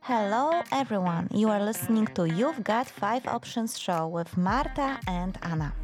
[0.00, 1.28] Hello, everyone.
[1.32, 5.74] You are listening to You've Got Five Options show with Marta and Anna.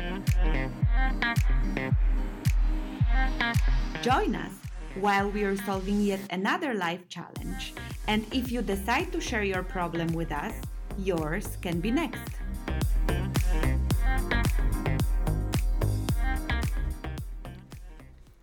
[4.02, 4.52] Join us
[5.00, 7.74] while we are solving yet another life challenge.
[8.06, 10.54] And if you decide to share your problem with us,
[10.96, 12.22] yours can be next.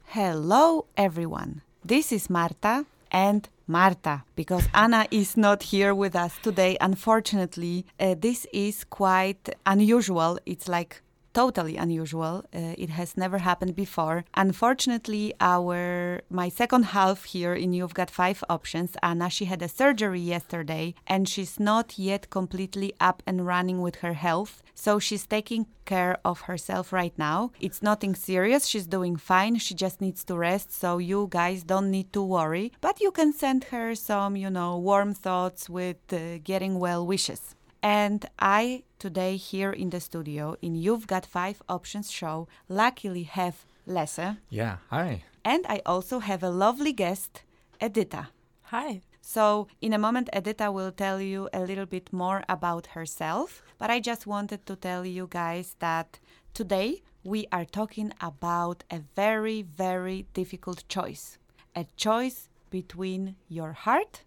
[0.07, 1.61] Hello, everyone.
[1.85, 6.77] This is Marta and Marta, because Anna is not here with us today.
[6.79, 10.39] Unfortunately, uh, this is quite unusual.
[10.45, 11.01] It's like
[11.33, 12.43] totally unusual.
[12.53, 14.25] Uh, it has never happened before.
[14.35, 19.67] Unfortunately, our my second half here in You've Got Five Options, Anna, she had a
[19.67, 24.61] surgery yesterday and she's not yet completely up and running with her health.
[24.75, 27.51] So she's taking care of herself right now.
[27.59, 28.65] It's nothing serious.
[28.65, 29.57] She's doing fine.
[29.57, 30.71] She just needs to rest.
[30.71, 32.71] So you guys don't need to worry.
[32.81, 37.55] But you can send her some, you know, warm thoughts with uh, getting well wishes.
[37.81, 43.65] And I today here in the studio in You've Got Five Options show luckily have
[43.85, 44.37] Lesse.
[44.49, 45.25] Yeah, hi.
[45.43, 47.43] And I also have a lovely guest,
[47.81, 48.27] Edita.
[48.71, 49.01] Hi.
[49.19, 53.61] So, in a moment, Edita will tell you a little bit more about herself.
[53.77, 56.19] But I just wanted to tell you guys that
[56.53, 61.37] today we are talking about a very, very difficult choice
[61.75, 64.23] a choice between your heart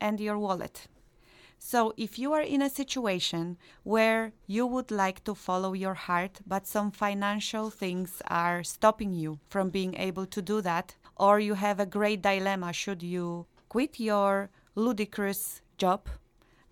[0.00, 0.86] and your wallet.
[1.62, 6.40] So, if you are in a situation where you would like to follow your heart,
[6.46, 11.54] but some financial things are stopping you from being able to do that, or you
[11.54, 16.08] have a great dilemma should you quit your ludicrous job,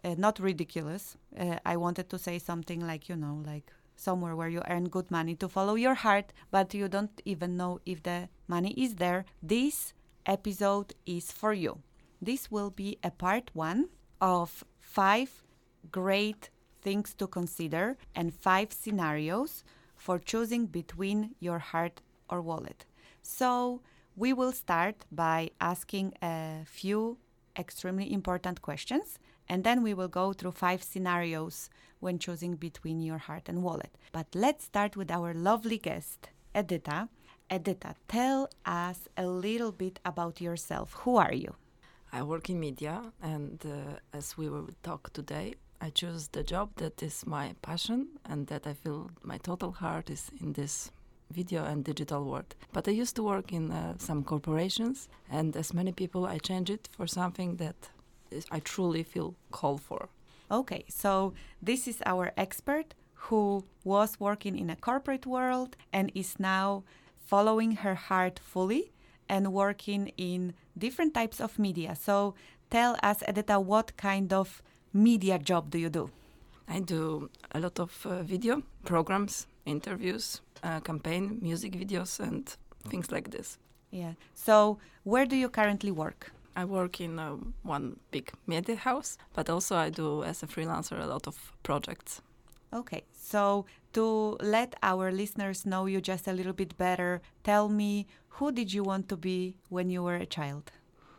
[0.03, 4.49] uh, not ridiculous, uh, I wanted to say something like, you know, like somewhere where
[4.49, 8.31] you earn good money to follow your heart, but you don't even know if the
[8.49, 9.93] money is there, this
[10.25, 11.83] episode is for you.
[12.23, 15.43] This will be a part one of five
[15.91, 16.51] great
[16.83, 19.65] things to consider and five scenarios
[19.97, 22.85] for choosing between your heart or wallet.
[23.23, 23.81] So,
[24.17, 27.19] we will start by asking a few
[27.57, 29.19] extremely important questions
[29.49, 33.97] and then we will go through five scenarios when choosing between your heart and wallet.
[34.13, 37.09] But let's start with our lovely guest, Edita.
[37.51, 40.93] Edita, tell us a little bit about yourself.
[41.05, 41.55] Who are you?
[42.13, 46.71] I work in media, and uh, as we will talk today, I choose the job
[46.77, 50.91] that is my passion and that I feel my total heart is in this
[51.31, 52.55] video and digital world.
[52.73, 56.71] But I used to work in uh, some corporations, and as many people, I change
[56.71, 57.91] it for something that
[58.31, 60.09] is, I truly feel called for.
[60.51, 66.41] Okay, so this is our expert who was working in a corporate world and is
[66.41, 66.85] now
[67.27, 68.93] following her heart fully
[69.29, 71.95] and working in different types of media.
[71.95, 72.35] So
[72.71, 74.63] tell us, Edita, what kind of
[74.93, 76.11] media job do you do?
[76.69, 82.55] I do a lot of uh, video programs, interviews, uh, campaign, music videos, and
[82.89, 83.59] things like this.
[83.91, 84.13] Yeah.
[84.35, 86.33] So where do you currently work?
[86.55, 91.01] I work in uh, one big media house, but also I do as a freelancer
[91.01, 92.21] a lot of projects.
[92.73, 98.07] Okay, so to let our listeners know you just a little bit better, tell me
[98.29, 100.71] who did you want to be when you were a child?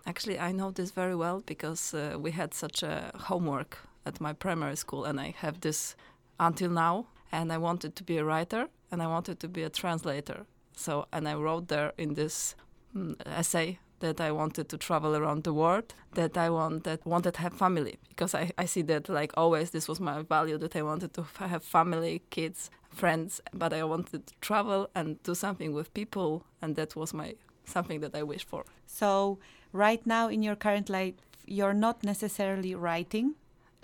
[0.06, 4.34] Actually, I know this very well because uh, we had such a homework at my
[4.34, 5.96] primary school, and I have this
[6.40, 7.08] until now.
[7.32, 10.46] And I wanted to be a writer, and I wanted to be a translator.
[10.76, 12.56] So, and I wrote there in this
[12.96, 17.42] mm, essay that I wanted to travel around the world, that I wanted wanted to
[17.42, 20.82] have family because I, I see that like always this was my value that I
[20.82, 25.94] wanted to have family, kids, friends, but I wanted to travel and do something with
[25.94, 28.66] people, and that was my something that I wish for.
[28.88, 29.40] So
[29.72, 33.36] right now in your current life, you're not necessarily writing.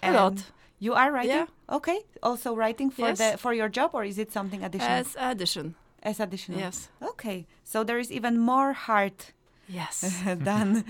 [0.03, 0.44] A lot.
[0.80, 1.47] You are writing.
[1.47, 1.76] Yeah.
[1.78, 2.00] Okay.
[2.22, 3.18] Also writing for Yes.
[3.18, 4.92] the for your job, or is it something additional?
[5.00, 5.76] As addition.
[6.03, 6.59] As additional.
[6.59, 6.90] Yes.
[7.02, 7.47] Okay.
[7.64, 9.32] So there is even more heart
[9.67, 10.22] Yes.
[10.26, 10.85] than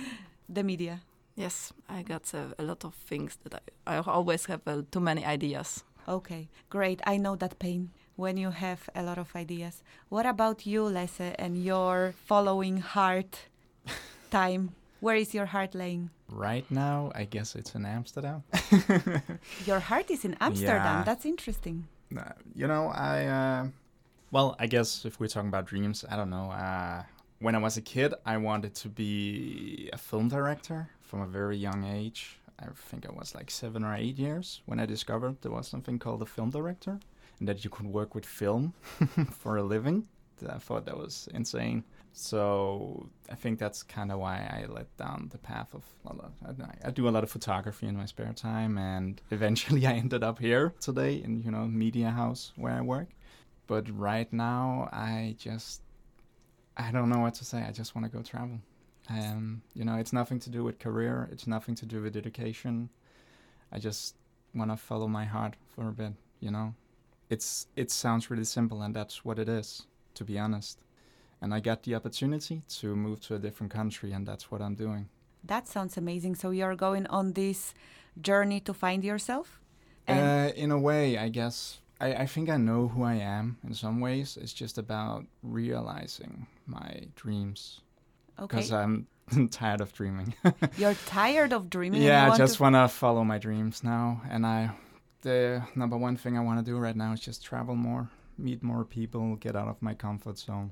[0.50, 1.02] the media.
[1.36, 1.74] yes.
[1.90, 5.26] I got uh, a lot of things that I, I always have uh, too many
[5.26, 5.84] ideas.
[6.08, 7.02] Okay, great.
[7.08, 9.82] I know that pain when you have a lot of ideas.
[10.10, 13.48] What about you, Lesse, and your following heart
[14.32, 14.76] time?
[15.00, 16.10] Where is your heart laying?
[16.30, 18.44] Right now, I guess it's in Amsterdam.
[19.66, 21.00] Your heart is in Amsterdam.
[21.00, 21.04] Yeah.
[21.04, 21.88] That's interesting.
[22.18, 22.24] Uh,
[22.56, 23.68] you know, I, uh,
[24.32, 26.50] well, I guess if we're talking about dreams, I don't know.
[27.40, 31.58] When I was a kid, I wanted to be a film director from a very
[31.58, 32.40] young age.
[32.58, 36.00] I think I was like seven or eight years when I discovered there was something
[36.00, 37.00] called a film director
[37.40, 38.74] and that you could work with film
[39.32, 40.08] for a living.
[40.50, 41.84] I thought that was insane.
[42.14, 46.32] So I think that's kind of why I let down the path of lot.
[46.48, 50.24] I, I do a lot of photography in my spare time, and eventually I ended
[50.24, 53.10] up here today in you know media house where I work.
[53.68, 55.82] But right now I just
[56.78, 57.64] I don't know what to say.
[57.64, 58.60] I just want to go travel.
[59.10, 61.30] Um, you know, it's nothing to do with career.
[61.32, 62.90] It's nothing to do with education.
[63.72, 64.16] I just
[64.54, 66.14] want to follow my heart for a bit.
[66.40, 66.74] You know,
[67.30, 69.86] it's it sounds really simple, and that's what it is,
[70.16, 70.80] to be honest
[71.42, 74.76] and I got the opportunity to move to a different country, and that's what I'm
[74.76, 75.10] doing.
[75.44, 76.36] That sounds amazing.
[76.36, 77.74] So you're going on this
[78.20, 79.62] journey to find yourself?
[80.08, 81.80] Uh, in a way, I guess.
[82.00, 84.38] I, I think I know who I am in some ways.
[84.42, 87.82] It's just about realizing my dreams.
[88.40, 88.58] Okay.
[88.58, 89.08] Because I'm
[89.52, 90.34] tired of dreaming.
[90.78, 92.02] You're tired of dreaming?
[92.02, 94.22] Yeah, I just want to follow my dreams now.
[94.30, 94.72] And I,
[95.22, 98.62] the number one thing I want to do right now is just travel more, meet
[98.62, 100.72] more people, get out of my comfort zone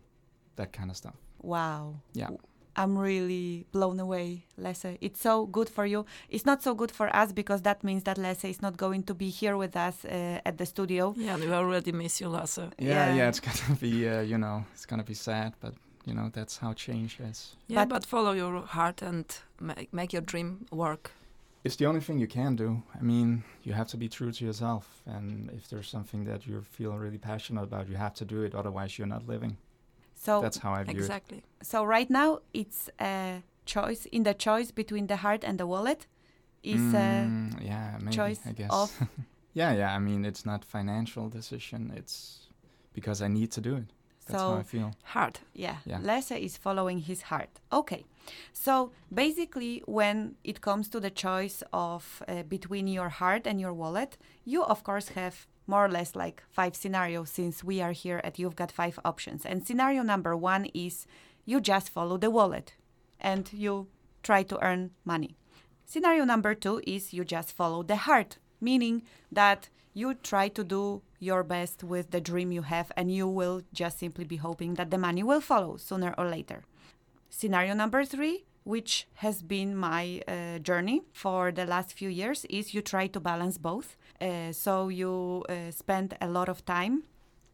[0.55, 1.15] that kind of stuff.
[1.41, 1.95] Wow.
[2.13, 2.29] Yeah.
[2.75, 4.97] I'm really blown away, Lasse.
[5.01, 6.05] It's so good for you.
[6.29, 9.13] It's not so good for us because that means that Lasse is not going to
[9.13, 11.13] be here with us uh, at the studio.
[11.17, 12.57] Yeah, we already miss you, Lasse.
[12.57, 15.73] Yeah, yeah, yeah it's gonna be, uh, you know, it's gonna be sad, but
[16.05, 17.55] you know, that's how change is.
[17.67, 19.25] Yeah, but, but follow your heart and
[19.59, 21.11] make, make your dream work.
[21.63, 22.83] It's the only thing you can do.
[22.99, 26.61] I mean, you have to be true to yourself, and if there's something that you
[26.71, 28.53] feel really passionate about, you have to do it.
[28.53, 29.55] Otherwise, you're not living.
[30.23, 31.37] So that's how I view exactly.
[31.37, 31.43] it.
[31.43, 31.43] Exactly.
[31.63, 36.07] So right now it's a choice in the choice between the heart and the wallet.
[36.63, 38.71] Is mm, a yeah maybe, choice I guess.
[38.71, 38.89] of
[39.53, 42.47] yeah yeah I mean it's not financial decision it's
[42.93, 43.89] because I need to do it.
[44.25, 44.91] That's so how I feel.
[45.03, 45.41] Heart.
[45.53, 45.77] Yeah.
[45.85, 45.99] yeah.
[46.01, 47.49] Lasse is following his heart.
[47.71, 48.05] Okay.
[48.53, 53.73] So basically, when it comes to the choice of uh, between your heart and your
[53.73, 58.21] wallet, you of course have more or less like five scenarios since we are here
[58.23, 59.45] at You've Got Five Options.
[59.45, 61.07] And scenario number one is
[61.45, 62.73] you just follow the wallet
[63.19, 63.87] and you
[64.21, 65.35] try to earn money.
[65.85, 71.01] Scenario number two is you just follow the heart, meaning that you try to do
[71.19, 74.91] your best with the dream you have and you will just simply be hoping that
[74.91, 76.63] the money will follow sooner or later.
[77.29, 82.73] Scenario number three which has been my uh, journey for the last few years, is
[82.73, 83.97] you try to balance both.
[84.21, 87.03] Uh, so you uh, spend a lot of time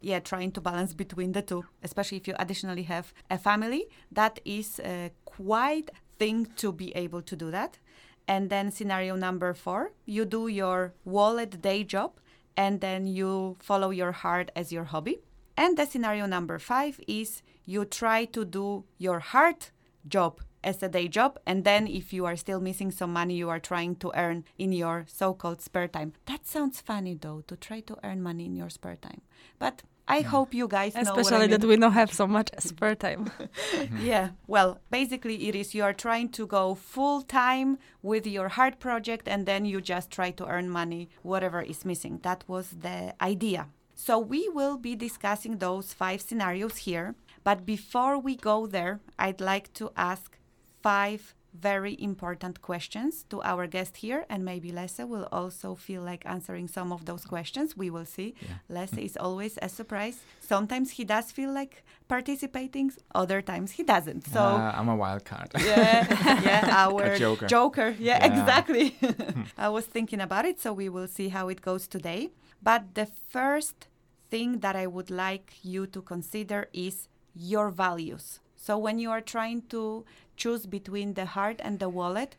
[0.02, 3.88] yeah trying to balance between the two especially if you additionally have a family.
[4.12, 7.80] That is uh, quite thing to be able to do that.
[8.28, 12.20] And then scenario number four you do your wallet day job
[12.56, 15.20] and then you follow your heart as your hobby.
[15.58, 19.72] And the scenario number five is you try to do your heart
[20.08, 23.50] job as a day job and then if you are still missing some money you
[23.50, 27.80] are trying to earn in your so-called spare time that sounds funny though to try
[27.80, 29.22] to earn money in your spare time
[29.58, 30.26] but I mm.
[30.26, 31.52] hope you guys Especially I mean.
[31.52, 33.32] that we don't have so much spare time.
[34.02, 38.80] yeah, well, basically, it is you are trying to go full time with your heart
[38.80, 42.20] project and then you just try to earn money, whatever is missing.
[42.24, 43.68] That was the idea.
[43.94, 47.14] So, we will be discussing those five scenarios here.
[47.44, 50.39] But before we go there, I'd like to ask
[50.82, 56.26] five very important questions to our guest here, and maybe Lasse will also feel like
[56.26, 57.76] answering some of those questions.
[57.76, 58.36] We will see.
[58.42, 58.56] Yeah.
[58.70, 60.20] Lasse is always a surprise.
[60.40, 64.28] Sometimes he does feel like participating, other times he doesn't.
[64.28, 65.50] So uh, I'm a wild card.
[65.60, 67.48] Yeah, yeah, our joker.
[67.48, 67.96] joker.
[68.00, 68.26] Yeah, yeah.
[68.26, 68.96] exactly.
[69.58, 72.30] I was thinking about it, so we will see how it goes today.
[72.62, 73.88] But the first
[74.30, 78.40] thing that I would like you to consider is your values.
[78.56, 80.06] So when you are trying to
[80.40, 82.36] choose between the heart and the wallet,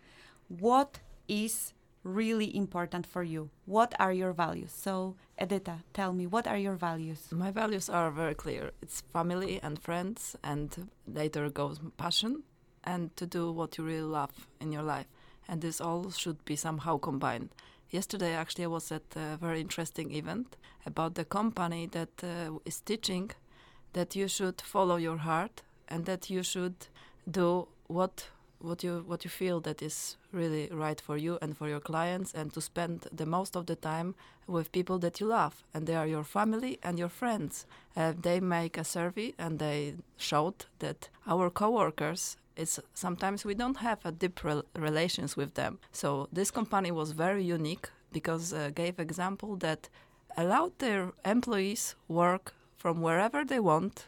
[0.48, 3.50] what is really important for you?
[3.66, 4.72] What are your values?
[4.72, 7.20] So, Edita, tell me, what are your values?
[7.30, 8.72] My values are very clear.
[8.82, 12.42] It's family and friends, and later goes passion,
[12.84, 15.06] and to do what you really love in your life.
[15.46, 17.50] And this all should be somehow combined.
[17.90, 22.80] Yesterday, actually, I was at a very interesting event about the company that uh, is
[22.80, 23.30] teaching
[23.92, 26.86] that you should follow your heart and that you should
[27.28, 28.28] do what
[28.62, 32.34] what you what you feel that is really right for you and for your clients
[32.34, 34.14] and to spend the most of the time
[34.46, 35.64] with people that you love.
[35.74, 37.66] And they are your family and your friends.
[37.96, 43.78] Uh, they make a survey and they showed that our coworkers it's sometimes we don't
[43.78, 45.78] have a deep re relations with them.
[45.92, 49.88] So this company was very unique because uh, gave example that
[50.36, 54.06] allowed their employees work from wherever they want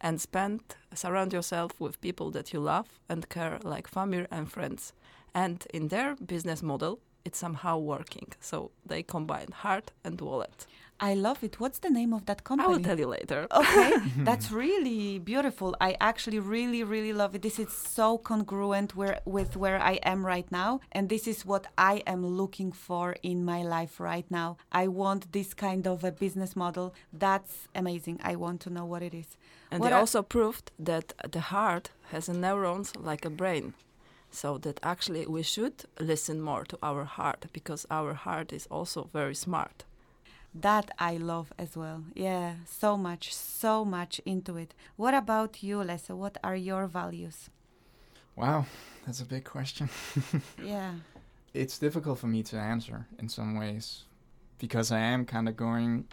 [0.00, 0.60] and spend
[0.94, 4.92] surround yourself with people that you love and care like family and friends.
[5.34, 8.28] And in their business model it's somehow working.
[8.40, 10.66] So they combine heart and wallet
[10.98, 11.60] I love it.
[11.60, 12.66] What's the name of that company?
[12.66, 13.46] I will tell you later.
[13.50, 14.24] Okay, hmm.
[14.24, 15.76] that's really beautiful.
[15.80, 17.42] I actually really, really love it.
[17.42, 21.66] This is so congruent where, with where I am right now, and this is what
[21.76, 24.56] I am looking for in my life right now.
[24.72, 26.94] I want this kind of a business model.
[27.12, 28.20] That's amazing.
[28.22, 29.36] I want to know what it is.
[29.70, 33.74] And What they are- also proved that the heart has neurons like a brain.
[34.30, 39.08] So that actually we should listen more to our heart because our heart is also
[39.12, 39.84] very smart.
[40.60, 42.04] That I love as well.
[42.14, 44.74] Yeah, so much, so much into it.
[44.96, 46.16] What about you, Lessa?
[46.16, 47.50] What are your values?
[48.36, 48.66] Wow,
[49.04, 49.88] that's a big question.
[50.62, 50.92] Yeah.
[51.54, 54.04] it's difficult for me to answer in some ways
[54.58, 56.06] because I am kind of going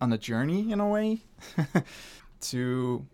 [0.00, 1.20] on a journey in a way
[2.40, 3.04] to,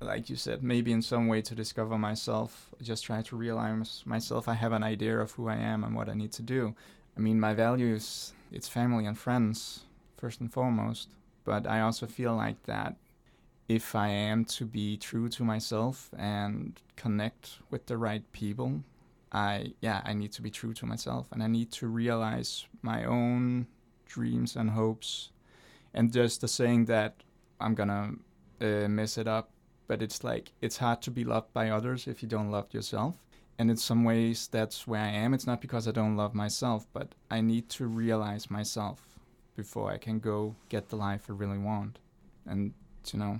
[0.00, 2.70] like you said, maybe in some way to discover myself.
[2.82, 4.48] Just try to realize myself.
[4.48, 6.74] I have an idea of who I am and what I need to do.
[7.16, 9.84] I mean, my values, it's family and friends,
[10.20, 11.08] first and foremost.
[11.44, 12.96] But I also feel like that
[13.68, 18.82] if I am to be true to myself and connect with the right people,
[19.32, 23.04] I yeah, I need to be true to myself and I need to realize my
[23.04, 23.66] own
[24.06, 25.30] dreams and hopes.
[25.94, 27.22] And just the saying that
[27.60, 28.14] I'm gonna
[28.60, 29.50] uh, mess it up,
[29.86, 33.16] but it's like it's hard to be loved by others if you don't love yourself.
[33.58, 35.34] And in some ways, that's where I am.
[35.34, 39.09] It's not because I don't love myself, but I need to realize myself
[39.62, 41.98] before I can go get the life I really want.
[42.50, 42.72] And
[43.12, 43.34] you know,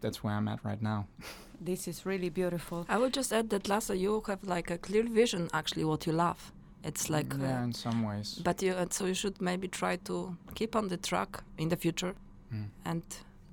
[0.00, 1.06] that's where I'm at right now.
[1.64, 2.84] This is really beautiful.
[2.88, 6.12] I would just add that Lasse, you have like a clear vision actually what you
[6.12, 6.40] love.
[6.84, 8.40] It's like uh, yeah, in some ways.
[8.44, 11.76] but you and so you should maybe try to keep on the track in the
[11.76, 12.14] future
[12.54, 12.68] Mm.
[12.84, 13.02] and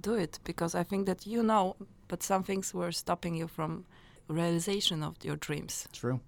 [0.01, 1.75] do it because I think that you know
[2.07, 3.85] but some things were stopping you from
[4.27, 5.87] realization of your dreams.
[5.93, 6.19] True.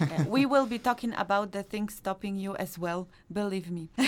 [0.00, 3.88] Yeah, we will be talking about the things stopping you as well, believe me.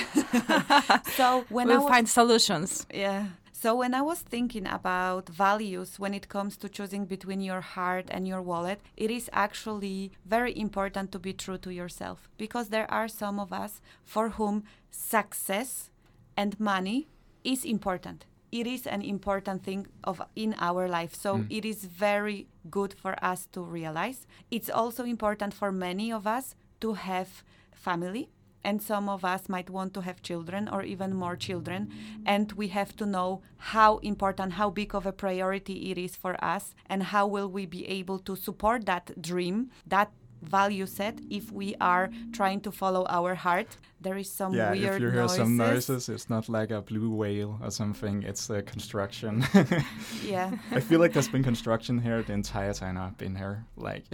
[1.17, 2.87] so when I we'll was, find solutions.
[2.93, 3.26] yeah.
[3.52, 8.07] So when I was thinking about values when it comes to choosing between your heart
[8.11, 12.91] and your wallet, it is actually very important to be true to yourself because there
[12.91, 15.91] are some of us for whom success
[16.37, 17.07] and money
[17.45, 18.26] is important.
[18.52, 21.14] It is an important thing of in our life.
[21.14, 21.47] So Mm.
[21.59, 24.26] it is very good for us to realize.
[24.50, 27.28] It's also important for many of us to have
[27.73, 28.28] family
[28.64, 31.88] and some of us might want to have children or even more children
[32.25, 33.40] and we have to know
[33.73, 37.66] how important how big of a priority it is for us and how will we
[37.66, 40.11] be able to support that dream that
[40.42, 44.94] value set if we are trying to follow our heart there is some yeah, weird
[44.94, 45.37] if you hear noises.
[45.37, 48.22] some noises, it's not like a blue whale or something.
[48.25, 49.44] It's a construction.
[50.25, 53.64] yeah I feel like there's been construction here the entire time I've been here.
[53.76, 54.04] Like,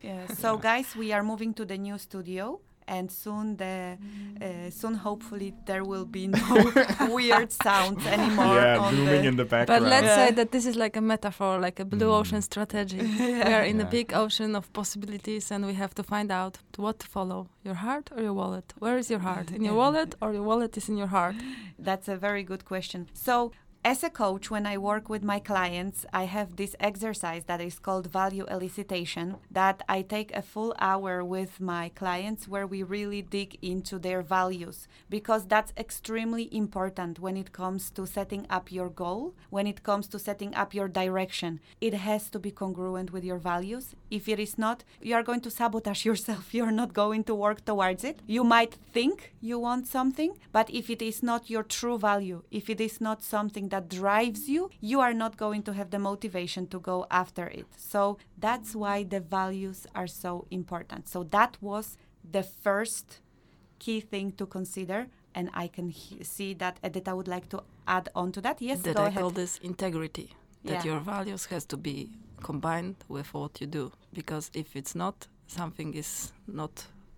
[0.00, 0.26] Yeah.
[0.28, 3.96] So, guys, we are moving to the new studio, and soon the
[4.42, 6.72] uh, soon hopefully there will be no
[7.16, 8.54] weird sounds anymore.
[8.56, 9.82] yeah, on booming the, in the background.
[9.84, 10.16] But let's Yeah.
[10.16, 12.20] say that this is like a metaphor, like a blue Mm.
[12.20, 12.98] ocean strategy.
[13.48, 16.98] We are in a big ocean of possibilities, and we have to find out what
[17.00, 18.66] to follow: your heart or your wallet.
[18.78, 19.50] Where is your heart?
[19.56, 21.36] In your wallet, or your wallet is in your heart?
[21.78, 23.00] That's a very good question.
[23.12, 23.52] So,
[23.86, 27.78] as a coach, when I work with my clients, I have this exercise that is
[27.78, 33.20] called value elicitation that I take a full hour with my clients where we really
[33.20, 38.88] dig into their values because that's extremely important when it comes to setting up your
[38.88, 41.60] goal, when it comes to setting up your direction.
[41.82, 43.94] It has to be congruent with your values.
[44.10, 46.54] If it is not, you are going to sabotage yourself.
[46.54, 48.20] You're not going to work towards it.
[48.26, 52.70] You might think you want something, but if it is not your true value, if
[52.70, 56.62] it is not something that drives you, you are not going to have the motivation
[56.68, 57.66] to go after it.
[57.76, 58.00] So
[58.46, 61.02] that's why the values are so important.
[61.14, 61.86] So that was
[62.36, 63.06] the first
[63.82, 65.00] key thing to consider.
[65.34, 67.58] And I can he- see that Edita would like to
[67.96, 68.56] add on to that.
[68.62, 69.22] Yes, that go I ahead.
[69.22, 70.28] call this integrity.
[70.64, 70.92] That Yeah.
[70.92, 71.96] your values has to be
[72.48, 73.84] combined with what you do,
[74.18, 75.16] because if it's not,
[75.46, 76.74] something is not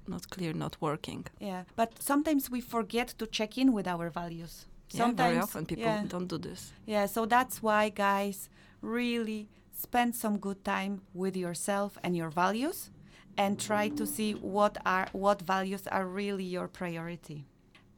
[0.09, 1.23] not clear, not working.
[1.41, 4.55] Yeah, but sometimes we forget to check in with our values.
[4.91, 6.05] Yeah, Sometimes, very often people yeah.
[6.07, 6.73] don't do this.
[6.87, 8.49] Yeah, so that's why, guys,
[8.81, 12.91] really spend some good time with yourself and your values,
[13.37, 17.45] and try to see what are what values are really your priority.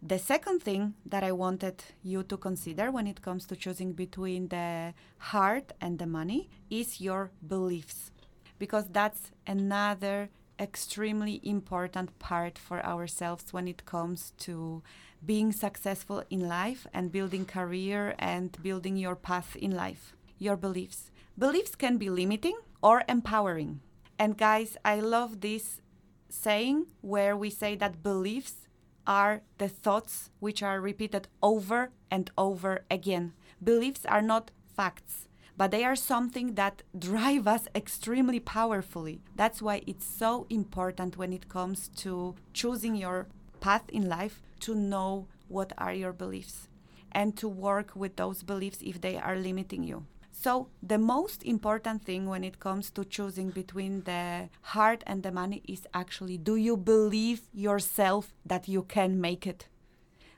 [0.02, 4.48] The second thing that I wanted you to consider when it comes to choosing between
[4.48, 8.10] the heart and the money is your beliefs,
[8.58, 10.30] because that's another
[10.60, 14.82] extremely important part for ourselves when it comes to
[15.24, 21.10] being successful in life and building career and building your path in life your beliefs
[21.36, 23.80] beliefs can be limiting or empowering
[24.18, 25.80] and guys i love this
[26.28, 28.68] saying where we say that beliefs
[29.08, 33.32] are the thoughts which are repeated over and over again.
[33.64, 39.22] Beliefs are not facts, but they are something that drive us extremely powerfully.
[39.34, 43.26] That's why it's so important when it comes to choosing your
[43.60, 46.68] path in life to know what are your beliefs
[47.12, 50.04] and to work with those beliefs if they are limiting you.
[50.30, 55.32] So, the most important thing when it comes to choosing between the heart and the
[55.32, 59.66] money is actually do you believe yourself that you can make it?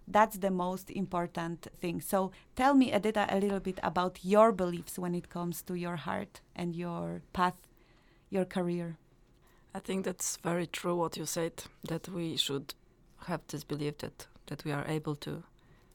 [0.08, 2.00] That's the most important thing.
[2.00, 5.96] So, tell me, Edita, a little bit about your beliefs when it comes to your
[5.96, 7.58] heart and your path,
[8.30, 8.96] your career.
[9.74, 12.74] I think that's very true what you said that we should
[13.26, 15.42] have this belief that that we are able to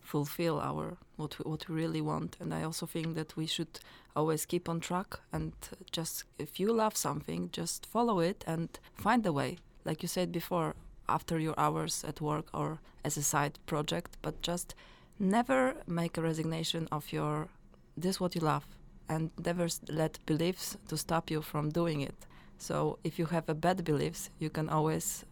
[0.05, 2.37] fulfill our what we, what we really want.
[2.39, 3.79] And i also think that we should
[4.15, 5.51] always keep on track and
[5.91, 9.57] just if you love something just follow it and find a way.
[9.83, 10.75] Like you said before
[11.09, 14.75] after your hours at work or as a side project but just
[15.19, 17.47] never make a resignation of your
[17.97, 18.65] this what you love
[19.07, 22.15] and never let beliefs to stop you from doing it.
[22.57, 25.25] So if you have a bad beliefs you can always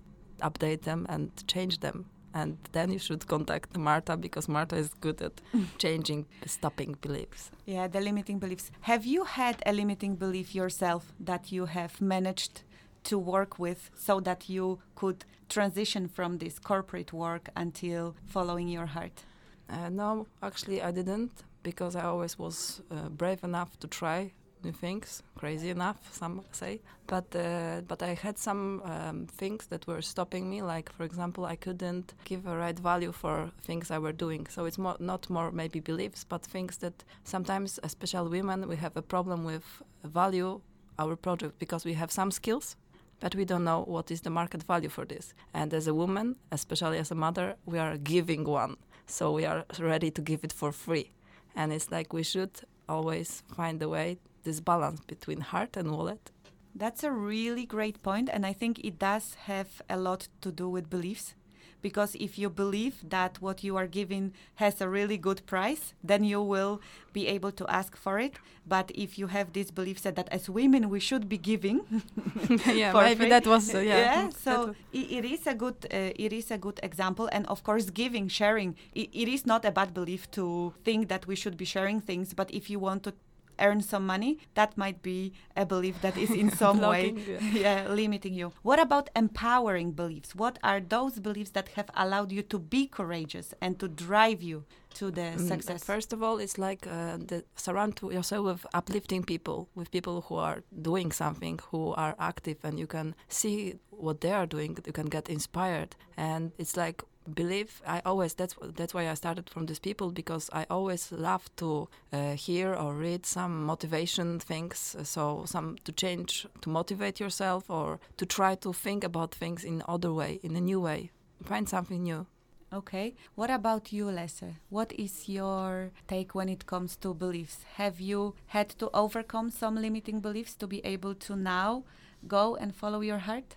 [0.44, 5.22] update them and change them and then you should contact Marta because Marta is good
[5.22, 5.42] at
[5.78, 7.52] changing stopping beliefs.
[7.66, 8.72] Yeah, the limiting beliefs.
[8.82, 12.64] Have you had a limiting belief yourself that you have managed
[13.04, 18.88] to work with so that you could transition from this corporate work until following your
[18.88, 19.24] heart?
[19.70, 21.32] Uh, no, actually, I didn't
[21.62, 24.32] because I always was uh, brave enough to try
[24.64, 26.82] new things, crazy enough, some say.
[27.08, 30.62] But uh, but I had some um, things that were stopping me.
[30.62, 34.48] Like for example, I couldn't give a right value for things I were doing.
[34.50, 38.96] So it's more, not more maybe beliefs, but things that sometimes, especially women, we have
[38.98, 39.66] a problem with
[40.04, 40.62] value
[41.00, 42.76] our project because we have some skills
[43.24, 45.34] but we don't know what is the market value for this.
[45.54, 48.76] And as a woman, especially as a mother, we are giving one.
[49.08, 51.14] So we are ready to give it for free.
[51.56, 52.52] And it's like we should
[52.90, 56.32] always find a way this balance between heart and wallet.
[56.76, 60.68] That's a really great point, and I think it does have a lot to do
[60.68, 61.36] with beliefs.
[61.84, 66.24] Because if you believe that what you are giving has a really good price, then
[66.24, 68.36] you will be able to ask for it.
[68.66, 71.82] But if you have this belief set that as women we should be giving,
[72.66, 73.98] yeah, maybe free, that was uh, yeah.
[73.98, 77.64] yeah so it, it is a good uh, it is a good example, and of
[77.64, 78.78] course giving, sharing.
[78.96, 82.34] It, it is not a bad belief to think that we should be sharing things,
[82.34, 83.14] but if you want to
[83.60, 87.14] earn some money, that might be a belief that is in some way
[87.54, 87.88] yeah.
[87.90, 88.54] limiting you.
[88.62, 90.36] What about empowering beliefs?
[90.36, 94.66] What are those beliefs that have allowed you to be courageous and to drive you
[94.96, 95.84] to the mm, success?
[95.84, 100.36] First of all, it's like uh, the, surround yourself with uplifting people, with people who
[100.36, 104.78] are doing something, who are active, and you can see what they are doing.
[104.86, 109.50] You can get inspired, and it's like believe i always that's that's why i started
[109.50, 114.96] from these people because i always love to uh, hear or read some motivation things
[115.00, 119.64] uh, so some to change to motivate yourself or to try to think about things
[119.64, 121.12] in other way in a new way.
[121.44, 122.26] Find something new.
[122.72, 123.16] Okay.
[123.36, 127.66] What about you Lesse what is your take when it comes to beliefs?
[127.76, 131.84] Have you had to overcome some limiting beliefs to be able to now
[132.28, 133.56] go and follow your heart?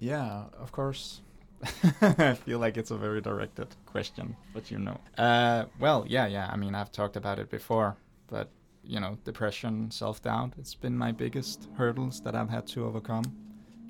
[0.00, 1.22] Yeah of course
[2.00, 4.98] I feel like it's a very directed question, but you know.
[5.16, 6.48] Uh, well, yeah, yeah.
[6.52, 7.96] I mean, I've talked about it before,
[8.28, 8.48] but
[8.84, 13.24] you know, depression, self doubt, it's been my biggest hurdles that I've had to overcome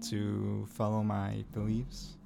[0.08, 2.16] to follow my beliefs.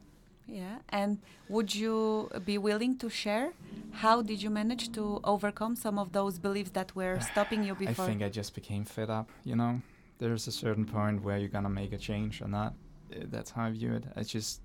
[0.46, 3.52] Yeah, and would you be willing to share
[3.92, 8.04] how did you manage to overcome some of those beliefs that were stopping you before?
[8.04, 9.80] I think I just became fed up, you know.
[10.18, 12.74] There's a certain point where you're gonna make a change or not.
[13.12, 14.04] Uh, that's how I view it.
[14.16, 14.60] I just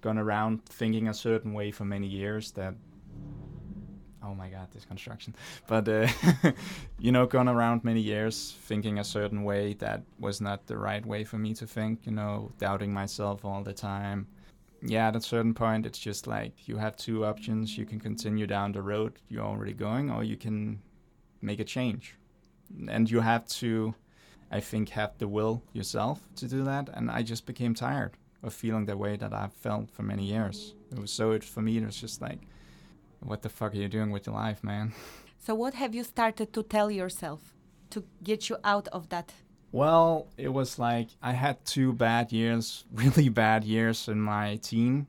[0.00, 2.74] gone around thinking a certain way for many years that
[4.22, 5.34] oh my god this construction.
[5.66, 6.08] But uh,
[6.98, 11.04] you know gone around many years thinking a certain way that was not the right
[11.04, 14.26] way for me to think you know doubting myself all the time.
[14.82, 17.76] Yeah at a certain point it's just like you have two options.
[17.76, 20.80] You can continue down the road you're already going or you can
[21.42, 22.16] make a change.
[22.88, 23.94] And you have to
[24.52, 26.88] i think have the will yourself to do that.
[26.92, 30.74] And i just became tired of feeling the way that I've felt for many years.
[30.92, 32.40] It was so it for me it was just like
[33.20, 34.92] what the fuck are you doing with your life, man?
[35.42, 37.40] So what have you started to tell yourself
[37.88, 39.32] to get you out of that?
[39.72, 45.06] Well, it was like I had two bad years, really bad years in my teens.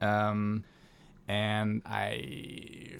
[0.00, 0.64] Um,
[1.28, 2.96] and I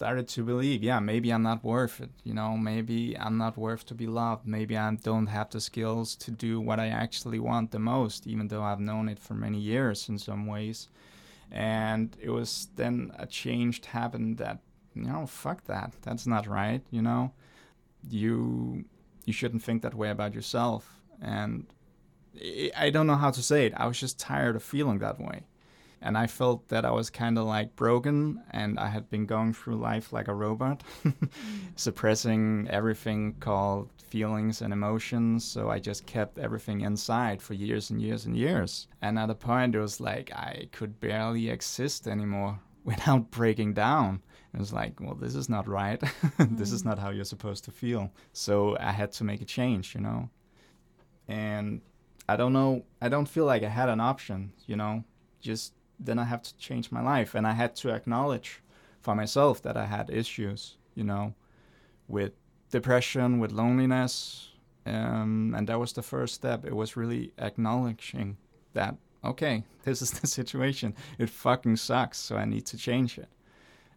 [0.00, 2.10] started to believe, yeah, maybe I'm not worth it.
[2.24, 4.46] You know, maybe I'm not worth to be loved.
[4.46, 8.48] Maybe I don't have the skills to do what I actually want the most, even
[8.48, 10.88] though I've known it for many years in some ways.
[11.50, 14.60] And it was then a change happened that,
[14.94, 15.92] you know, fuck that.
[16.02, 17.32] That's not right, you know?
[18.08, 18.84] You
[19.26, 21.02] you shouldn't think that way about yourself.
[21.20, 21.66] And
[22.40, 23.74] I I don't know how to say it.
[23.76, 25.42] I was just tired of feeling that way.
[26.02, 29.52] And I felt that I was kind of like broken and I had been going
[29.52, 30.82] through life like a robot,
[31.76, 35.44] suppressing everything called feelings and emotions.
[35.44, 38.88] So I just kept everything inside for years and years and years.
[39.02, 44.22] And at a point, it was like I could barely exist anymore without breaking down.
[44.54, 46.00] It was like, well, this is not right.
[46.38, 46.86] this is mm.
[46.86, 48.10] not how you're supposed to feel.
[48.32, 50.28] So I had to make a change, you know?
[51.28, 51.82] And
[52.28, 55.04] I don't know, I don't feel like I had an option, you know?
[55.40, 57.34] Just then I have to change my life.
[57.34, 58.60] And I had to acknowledge
[59.00, 61.34] for myself that I had issues, you know,
[62.08, 62.32] with
[62.70, 64.48] depression, with loneliness.
[64.86, 66.64] Um, and that was the first step.
[66.64, 68.38] It was really acknowledging
[68.72, 70.94] that, okay, this is the situation.
[71.18, 72.18] It fucking sucks.
[72.18, 73.28] So I need to change it.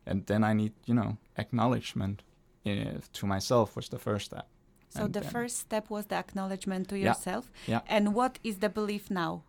[0.06, 2.24] And then I need, you know, acknowledgement
[2.66, 4.48] uh, to myself was the first step.
[4.90, 7.52] So And the first step was the acknowledgement to yourself.
[7.66, 7.82] Yeah.
[7.86, 7.96] Yeah.
[7.96, 9.44] And what is the belief now?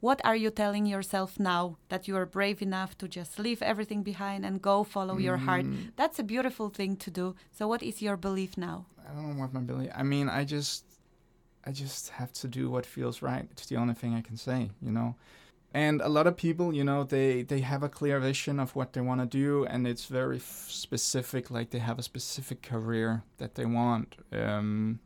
[0.00, 4.02] What are you telling yourself now that you are brave enough to just leave everything
[4.02, 5.66] behind and go follow your heart?
[5.66, 5.92] Mm.
[5.96, 7.34] That's a beautiful thing to do.
[7.50, 8.86] So what is your belief now?
[9.06, 9.90] I don't know what my belief.
[9.94, 10.84] I mean, I just,
[11.66, 13.46] I just have to do what feels right.
[13.50, 15.16] It's the only thing I can say, you know.
[15.72, 18.92] And a lot of people, you know, they they have a clear vision of what
[18.92, 21.48] they want to do, and it's very f- specific.
[21.48, 24.16] Like they have a specific career that they want.
[24.32, 24.98] Um,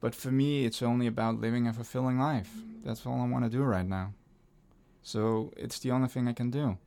[0.00, 2.50] but for me, it's only about living a fulfilling life.
[2.84, 4.12] That's all I want to do right now.
[5.02, 6.78] So it's the only thing I can do.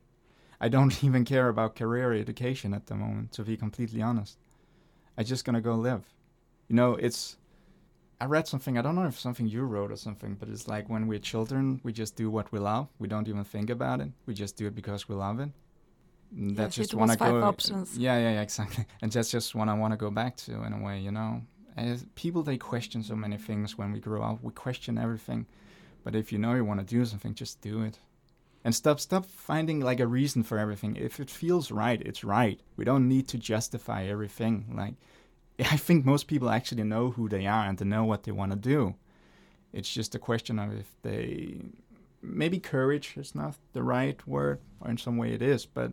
[0.60, 4.38] I don't even care about career education at the moment, to be completely honest.
[5.16, 6.04] I'm just gonna go live.
[6.68, 7.36] You know, it's.
[8.22, 8.76] I read something.
[8.76, 11.80] I don't know if something you wrote or something, but it's like when we're children,
[11.82, 12.88] we just do what we love.
[12.98, 14.10] We don't even think about it.
[14.26, 15.48] We just do it because we love it.
[16.36, 17.42] And that's Yes, just one I five go.
[17.42, 17.96] options.
[17.96, 18.84] Yeah, yeah, yeah, exactly.
[19.02, 21.00] And that's just one I want to go back to in a way.
[21.00, 21.42] You know,
[21.76, 24.42] As people they question so many things when we grow up.
[24.42, 25.46] We question everything,
[26.04, 27.98] but if you know you want to do something, just do it.
[28.64, 30.96] And stop stop finding like a reason for everything.
[30.96, 32.60] If it feels right, it's right.
[32.76, 34.74] We don't need to justify everything.
[34.76, 34.94] Like
[35.72, 38.52] I think most people actually know who they are and they know what they want
[38.52, 38.94] to do.
[39.72, 41.56] It's just a question of if they
[42.22, 45.92] maybe courage is not the right word, or in some way it is, but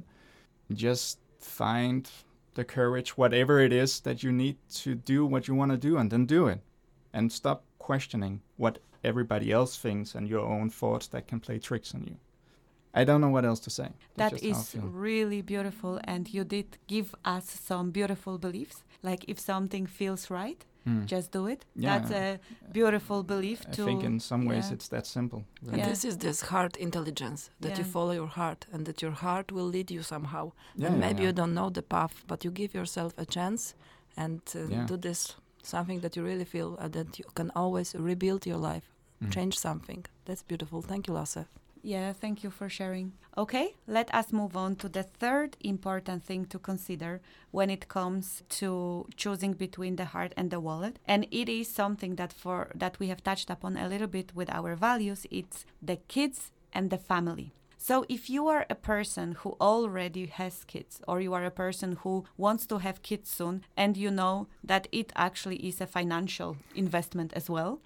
[0.74, 2.10] just find
[2.58, 5.98] the courage, whatever it is that you need to do what you want to do,
[5.98, 6.60] and then do it.
[7.14, 11.96] And stop questioning what everybody else thinks and your own thoughts that can play tricks
[11.96, 12.18] on you.
[12.94, 13.90] I don't know what else to say.
[14.16, 14.82] That's That just how I is feel.
[14.82, 16.00] really beautiful.
[16.04, 18.84] And you did give us some beautiful beliefs.
[19.04, 21.06] Like if something feels right, Hmm.
[21.06, 21.66] just do it.
[21.76, 22.00] Yeah.
[22.00, 22.40] That's a
[22.72, 24.76] beautiful belief I to think in some ways yeah.
[24.76, 25.40] it's that simple.
[25.40, 25.80] And really.
[25.80, 25.90] Yeah.
[25.90, 29.70] this is this heart intelligence that you follow your heart and that your heart will
[29.76, 30.44] lead you somehow.
[30.76, 31.28] Yeah, and yeah, maybe yeah.
[31.30, 33.76] you don't know the path, but you give yourself a chance
[34.16, 34.86] and uh, Yeah.
[34.88, 38.88] do this something that you really feel uh, that you can always rebuild your life,
[39.22, 39.32] Mm.
[39.36, 40.06] change something.
[40.26, 40.82] That's beautiful.
[40.82, 41.46] Thank you, Lasse.
[41.88, 43.14] Yeah, thank you for sharing.
[43.38, 47.22] Okay, let us move on to the third important thing to consider
[47.52, 51.00] when it comes to choosing between the heart and the wallet.
[51.08, 54.50] And it is something that for that we have touched upon a little bit with
[54.50, 57.54] our values, it's the kids and the family.
[57.78, 62.00] So if you are a person who already has kids or you are a person
[62.04, 66.58] who wants to have kids soon and you know that it actually is a financial
[66.76, 67.80] investment as well,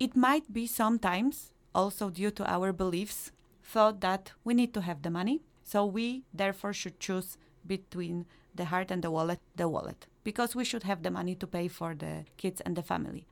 [0.00, 3.30] it might be sometimes also due to our beliefs
[3.64, 8.66] thought that we need to have the money so we therefore should choose between the
[8.66, 11.94] heart and the wallet the wallet because we should have the money to pay for
[11.94, 13.26] the kids and the family.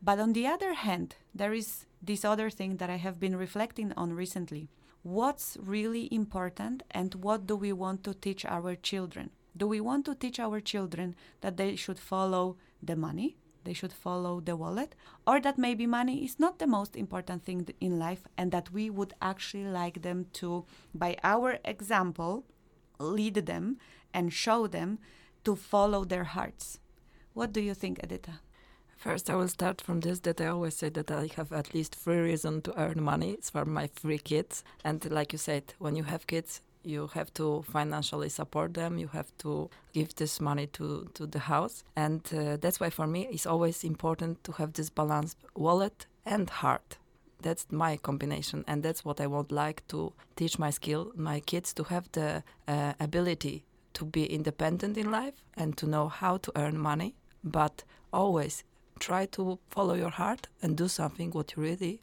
[0.00, 3.92] But on the other hand there is this other thing that i have been reflecting
[3.96, 4.68] on recently.
[5.02, 9.30] What's really important and what do we want to teach our children?
[9.56, 13.92] Do we want to teach our children that they should follow the money they should
[13.92, 14.94] follow the wallet,
[15.26, 18.90] or that maybe money is not the most important thing in life, and that we
[18.90, 22.44] would actually like them to, by our example,
[22.98, 23.78] lead them
[24.14, 24.98] and show them
[25.44, 26.78] to follow their hearts.
[27.34, 28.40] What do you think, Edita?
[28.96, 31.96] First, I will start from this that I always say that I have at least
[31.96, 33.32] three reasons to earn money.
[33.32, 34.62] It's for my three kids.
[34.84, 38.98] And like you said, when you have kids, you have to financially support them.
[38.98, 41.84] You have to give this money to, to the house.
[41.96, 46.48] And uh, that's why for me, it's always important to have this balanced wallet and
[46.48, 46.98] heart.
[47.40, 48.64] That's my combination.
[48.66, 52.42] And that's what I would like to teach my skill, my kids to have the
[52.68, 53.64] uh, ability
[53.94, 57.14] to be independent in life and to know how to earn money,
[57.44, 58.64] but always
[58.98, 62.00] try to follow your heart and do something what you really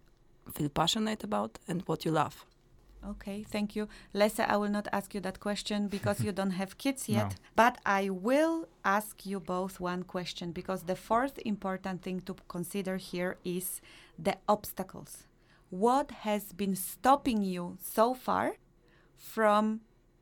[0.53, 2.45] feel passionate about and what you love.
[3.07, 3.87] Okay, thank you.
[4.13, 7.29] Lesa, I will not ask you that question because you don't have kids yet.
[7.29, 7.35] No.
[7.55, 12.97] But I will ask you both one question because the fourth important thing to consider
[12.97, 13.81] here is
[14.17, 15.23] the obstacles.
[15.69, 18.55] What has been stopping you so far
[19.15, 19.81] from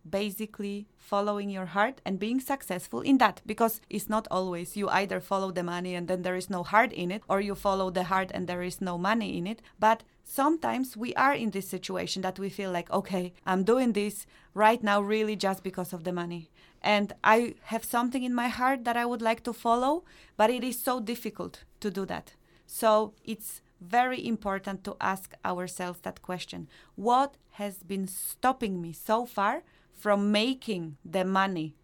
[0.09, 5.19] basically following your heart and being successful in that because it's not always you either
[5.19, 8.05] follow the money and then there is no heart in it or you follow the
[8.05, 12.21] heart and there is no money in it but sometimes we are in this situation
[12.21, 16.11] that we feel like okay i'm doing this right now really just because of the
[16.11, 16.49] money
[16.81, 20.03] and i have something in my heart that i would like to follow
[20.35, 22.33] but it is so difficult to do that
[22.65, 29.25] so it's very important to ask ourselves that question what has been stopping me so
[29.25, 29.63] far
[29.97, 31.75] from making the money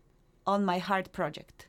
[0.46, 1.68] on my heart project.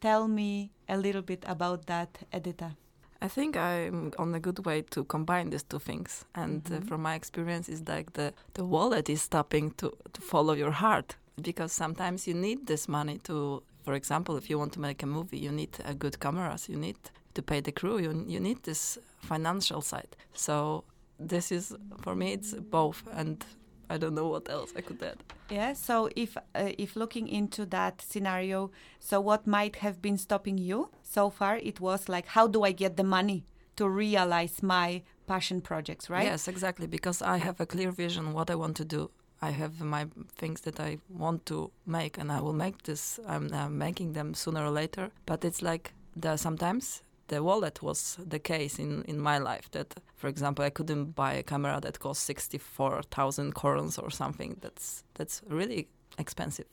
[0.00, 2.76] Tell me a little bit about that, Edita.
[3.22, 6.24] I think I'm on a good way to combine these two things.
[6.34, 6.84] And uh, mm-hmm.
[6.84, 10.70] uh, from my experience, is like the, the wallet is stopping to, to follow your
[10.70, 15.02] heart because sometimes you need this money to, for example, if you want to make
[15.02, 16.96] a movie, you need a good cameras, you need
[17.34, 20.16] to pay the crew, you, you need this financial side.
[20.34, 20.84] So
[21.18, 23.02] this is, for me, it's both.
[23.12, 23.44] And
[23.90, 25.18] I don't know what else I could add.
[25.50, 25.72] Yeah.
[25.74, 30.90] So if uh, if looking into that scenario, so what might have been stopping you
[31.02, 31.56] so far?
[31.56, 33.44] It was like, how do I get the money
[33.76, 36.24] to realize my passion projects, right?
[36.24, 36.86] Yes, exactly.
[36.86, 39.10] Because I have a clear vision what I want to do.
[39.42, 43.18] I have my things that I want to make, and I will make this.
[43.26, 45.10] I'm uh, making them sooner or later.
[45.26, 49.94] But it's like there sometimes the wallet was the case in, in my life that
[50.16, 54.56] for example i couldn't buy a camera that costs 64000 korons or something.
[54.60, 55.88] That's that's really
[56.18, 56.66] expensive.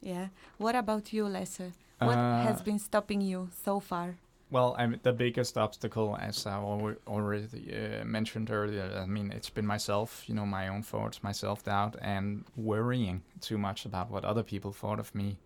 [0.00, 0.28] Yeah.
[0.58, 1.72] What about you Lese?
[1.98, 4.16] what uh, has been stopping you so far?
[4.50, 6.56] Well I'm, the biggest obstacle as i
[7.06, 11.32] already uh, mentioned earlier i mean it's been myself you know my own thoughts my
[11.32, 15.38] self-doubt and worrying too much about what other people thought of me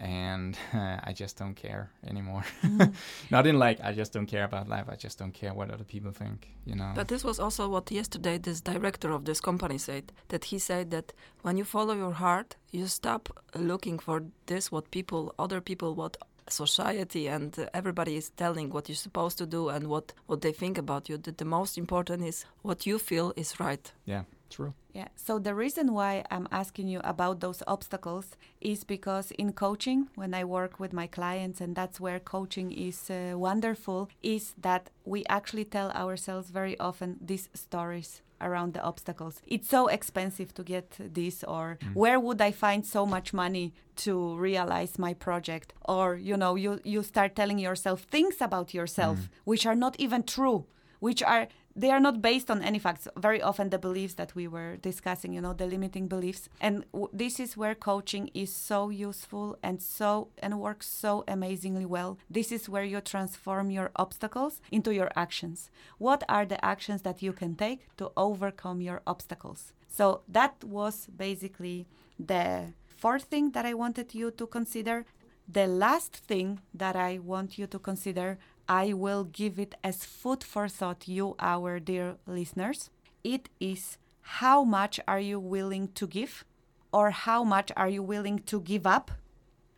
[0.00, 2.44] and uh, I just don't care anymore.
[2.62, 2.94] Mm.
[3.30, 4.86] Not in like I just don't care about life.
[4.88, 6.48] I just don't care what other people think.
[6.64, 6.92] You know.
[6.94, 10.12] But this was also what yesterday this director of this company said.
[10.28, 14.90] That he said that when you follow your heart, you stop looking for this what
[14.90, 16.16] people, other people, what
[16.48, 20.52] society and uh, everybody is telling what you're supposed to do and what what they
[20.52, 21.18] think about you.
[21.18, 23.92] That the most important is what you feel is right.
[24.04, 24.24] Yeah.
[24.54, 24.72] True.
[24.92, 25.08] Yeah.
[25.16, 30.32] So the reason why I'm asking you about those obstacles is because in coaching, when
[30.32, 35.24] I work with my clients, and that's where coaching is uh, wonderful, is that we
[35.28, 39.42] actually tell ourselves very often these stories around the obstacles.
[39.44, 41.94] It's so expensive to get this, or mm.
[41.96, 45.72] where would I find so much money to realize my project?
[45.84, 49.28] Or you know, you you start telling yourself things about yourself mm.
[49.42, 50.66] which are not even true,
[51.00, 53.08] which are they are not based on any facts.
[53.16, 56.48] Very often the beliefs that we were discussing you know the limiting beliefs.
[56.60, 61.84] And w- this is where coaching is so useful and so and works so amazingly
[61.86, 62.18] well.
[62.30, 65.70] This is where you transform your obstacles into your actions.
[65.98, 69.72] What are the actions that you can take to overcome your obstacles?
[69.88, 71.86] So that was basically
[72.18, 75.04] the fourth thing that i wanted you to consider.
[75.46, 80.42] The last thing that i want you to consider I will give it as food
[80.42, 82.90] for thought, you, our dear listeners.
[83.22, 86.44] It is how much are you willing to give
[86.92, 89.10] or how much are you willing to give up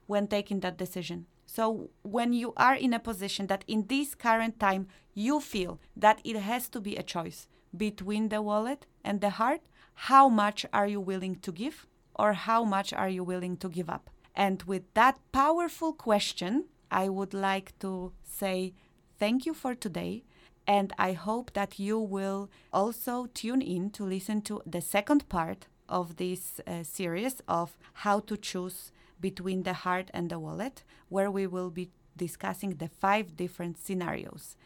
[0.06, 1.26] when taking that decision?
[1.46, 6.20] So, when you are in a position that in this current time you feel that
[6.24, 9.62] it has to be a choice between the wallet and the heart,
[9.94, 13.88] how much are you willing to give or how much are you willing to give
[13.88, 14.10] up?
[14.34, 18.74] And with that powerful question, I would like to say
[19.18, 20.24] thank you for today.
[20.66, 25.68] And I hope that you will also tune in to listen to the second part
[25.88, 31.30] of this uh, series of how to choose between the heart and the wallet, where
[31.30, 34.56] we will be discussing the five different scenarios.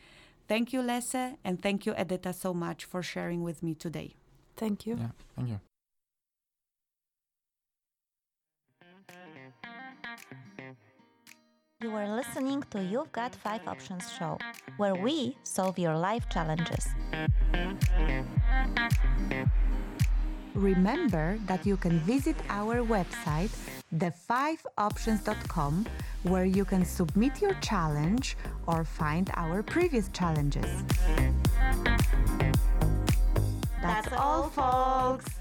[0.49, 4.15] Thank you, Lese, and thank you, Edita, so much for sharing with me today.
[4.57, 4.97] Thank you.
[4.97, 5.61] Yeah, thank you.
[11.83, 14.37] You are listening to You've Got 5 Options show,
[14.77, 16.89] where we solve your life challenges.
[20.53, 23.49] Remember that you can visit our website,
[23.97, 25.87] the5options.com,
[26.25, 30.85] where you can submit your challenge or find our previous challenges.
[33.81, 35.40] That's all, folks.